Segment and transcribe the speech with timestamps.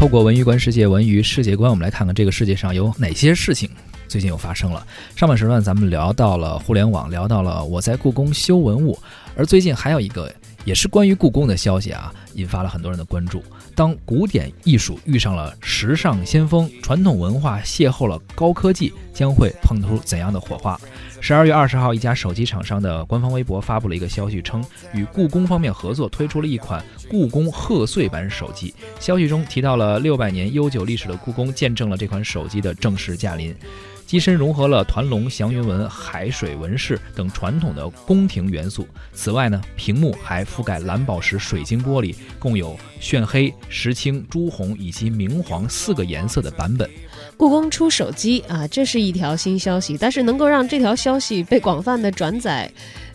[0.00, 3.68] 透过文娱观世界，文娱世界观，我们来看看这个世界上有哪些事情
[4.08, 4.86] 最近又发生了。
[5.14, 8.98] 上半时段咱们聊到了互联网，聊到了我在故宫修文物，
[9.36, 10.34] 而最近还有一个
[10.64, 13.42] 也是关于故宫的消息啊，引发了很多人的关注。
[13.74, 20.78] 当古典艺术遇上了时尚先锋，传统文化邂逅了高科技，将会碰出怎样的火花？
[21.20, 24.62] 十二月二十号，一家手机厂商的官方微博发布了一个消息，称
[24.92, 28.74] 与故宫方面合作，推出了一款故宫贺岁版手机。
[28.98, 33.54] 消息中提到了六百年悠久历史的故宫，见证了这款手机的正式驾临。
[34.10, 38.84] 机身融合了团龙、祥云纹、海水纹饰等传统的宫廷元素。
[39.12, 46.90] 此外呢，屏幕还覆盖蓝宝石水晶玻璃，共有炫黑、石青、朱红以及明黄四个颜色的版本。
[47.36, 52.68] 故宫出手机啊，这是一条新消息，但是能够让这条消息被广泛的转载。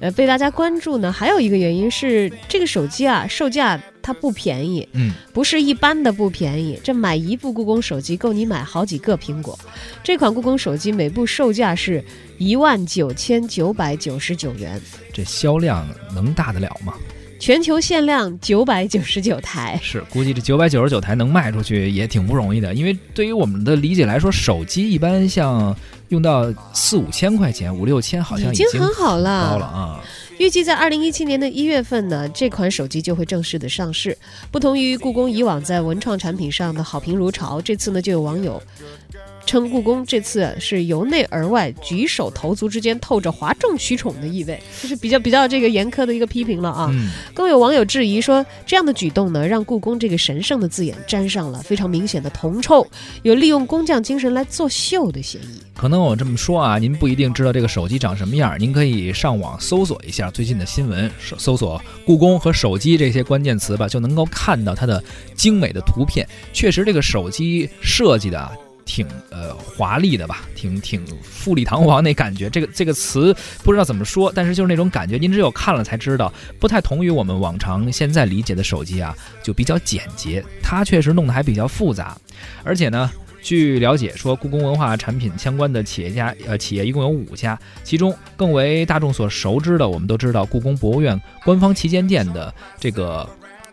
[0.00, 6.80] 呃，被大家关注呢，还有一个原因是这个手机啊，售价它不便宜，嗯，不是一般的不便宜。
[6.82, 9.58] 这买一部故宫手机够你买好几个苹果。
[10.02, 12.02] 这款故宫手机每部售价是
[12.38, 14.80] 一万九千九百九十九元，
[15.12, 16.94] 这销量能大得了吗？
[17.40, 25.74] 全球限量九百九十九台，是估计这九百九十九台能卖出去也挺不容易的，因为对于我们的理解来说，手机一般像
[26.08, 29.52] 用到四五千块钱、五六千，好像已经很好了。
[29.52, 30.04] 高了啊！
[30.38, 34.16] 预计在二零一七年的一月份呢，这款手机就会正式的上市。
[34.50, 38.62] 不同于故宫以往在文创产品上的好评如潮，这次呢就有网友。
[39.50, 46.88] 称故宫这次是由内而外举手投足之间透着哗众取宠的意味，就是比较比较这个严苛的一个批评了啊。
[47.34, 52.86] 更有网友质疑说，这样的举动呢，让故宫这个神圣的字眼沾上了非常明显的铜臭，
[53.24, 55.60] 有利用工匠精神来作秀的嫌疑。
[55.74, 65.02] 可能我这么说啊，您不一定知道这个手机长什么样，您可以上网搜索一下最近的新闻，搜索故宫和手机这些关键词吧，就能够看到它的
[65.34, 66.24] 精美的图片。
[66.52, 68.69] 确实，这个手机设计的。
[68.90, 72.50] 挺呃华丽的吧，挺挺富丽堂皇那感觉。
[72.50, 76.32] 这个这个词不知道怎么说，但是就是那种感觉，您只有看了才知道。
[76.58, 80.44] 不太同于我们往常现在理解的手机啊，就比较简洁。
[80.60, 82.18] 它确实弄得还比较复杂。
[82.64, 83.08] 而且呢，
[83.40, 93.28] 据了解说，故宫文化产品相关的企业家呃企业一共有五家，其中更为大众所熟知的，我们都知道故宫博物院官方旗舰店的这个。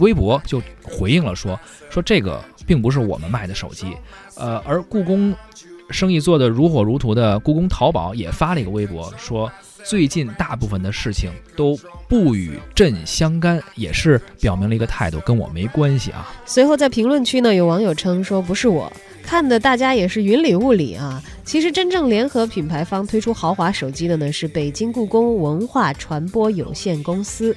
[0.00, 1.58] 微博就回应了说
[1.90, 3.86] 说这个并不是我们卖的手机，
[4.36, 5.34] 呃，而故宫
[5.90, 9.50] 生意做得如火如荼的故宫淘宝也发了一个微博说，
[9.84, 11.78] 最近大部分的事情都
[12.08, 16.30] 不与朕相干，也是表明了一个态度，跟我没关系啊。
[16.44, 18.92] 随后在评论区呢，有网友称说不是我。
[19.28, 21.22] 看的大家也是云里雾里啊。
[21.44, 27.54] 其实真正联合品牌方推出豪华手机的呢，是北京故宫文化传播有限公司。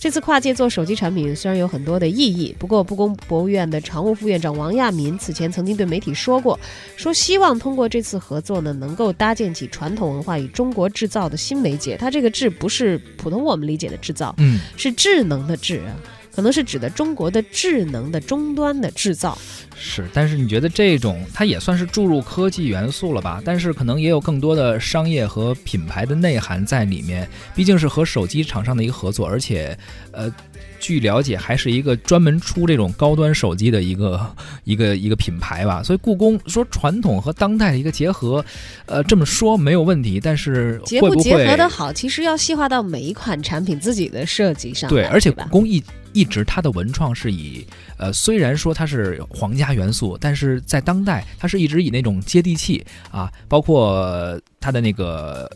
[0.00, 6.58] 这次跨界做手机产品虽然有很多的意义，不过故宫博物院的常务副院长王亚民此前曾经对媒体说过，
[6.96, 11.96] 说希望通过这次合作呢，能够搭建起传统文化与中国制造的新媒介。
[11.96, 15.94] 它这个“制”不是普通我们理解的制造，嗯，是智能的“智”啊。
[16.34, 19.36] 可能是指的中国的智能的终端的制造，
[19.76, 20.08] 是。
[20.12, 23.40] 但是你觉得这种它也算是注入科技元素了吧？
[23.44, 27.28] 但是可能也有更多的商业和品牌的内涵在里面。
[27.54, 29.76] 毕竟是和手机厂商的一个合作，而且，
[30.12, 30.32] 呃。
[30.80, 35.80] 据了解，还是一个专门出这种高端手机的一个一个一个品牌吧。
[35.80, 38.44] 所以故宫说传统和当代的一个结合，
[38.86, 40.18] 呃，这么说没有问题。
[40.18, 44.90] 但是结不结合的好，其实要细化到每一款产品自己的设计上。
[44.90, 45.80] 对，而且故宫一
[46.12, 54.40] 一直它的文创是以，呃，虽然说它是皇家元素，但是在当代它是一直以那种接地气啊，包括。
[54.64, 55.50] 它的那个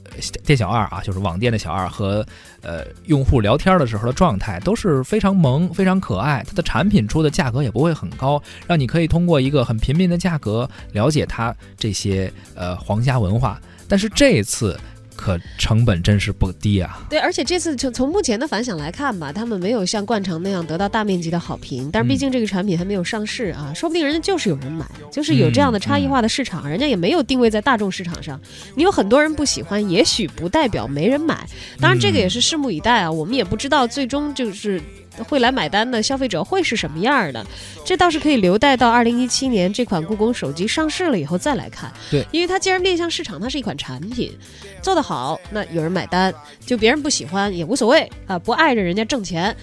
[0.45, 2.27] 店小二啊，就是网店的小二和
[2.61, 6.45] 呃用户聊天的时候的状态都是非常萌、非常可爱。
[6.45, 13.61] 它的产品出的价格也不会很高，让你可以通过一个很平民的价格了解它这些呃皇家文化。
[13.87, 14.77] 但是这次。
[15.27, 17.05] 可成本真是不低啊！
[17.11, 21.91] 对，而且这次从从目前的反响来看吧，他们没有像冠城那样得到大面积的好评。
[21.93, 28.41] 但是毕竟这个产品还没有上市啊，说不定人家就是有人买，就是有这样的差异化的市场，人家也没有定位在大众市场上。
[28.77, 31.45] 你有很多人不喜欢，也许不代表没人买。
[31.81, 34.81] 当然，这个也是拭目以待啊，我们也不知道最终就是。
[35.25, 37.45] 会来买单的消费者会是什么样的？
[37.85, 41.93] 这倒是可以留待到二零一七年这款故宫手机上市了以后再来看。
[42.11, 44.37] 对，因为它既然面向市场，它是一款产品，
[44.83, 46.33] 做得好，那有人买单，
[46.65, 49.55] 就别人不喜欢也无所谓啊，不碍着人家挣钱。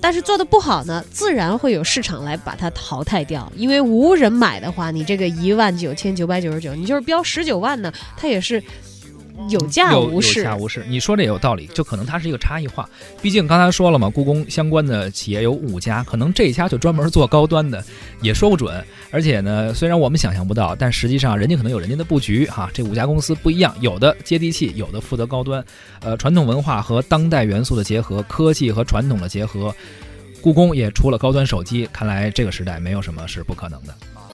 [0.00, 3.50] 但是做的不好呢，自然会有市场来把它淘汰掉。
[3.56, 8.62] 因为无人买的话，你这个一万九千九百九十九，你就是标十九万呢，它也是。
[9.48, 10.44] 有价无市有。
[10.44, 10.84] 价无市。
[10.88, 12.88] 你说这也有道理，就可能它是一个差异化。
[13.20, 17.84] 毕竟刚才说了嘛，故宫相关的企业有五家，可能这一家就专门做高端的，
[18.20, 18.84] 也说不准。
[19.10, 22.70] 而且呢，虽然我们想象不到，但实际上人家可能有人家的布局哈。
[22.74, 25.64] 这五家公司不一样，有的接地气，有的负责高端，
[26.00, 29.74] 呃，传统文化和当代元素的结合，科技和传统的结合。
[30.42, 33.94] 故宫也出了高端手机，看来这个时代没有什么是不可能的。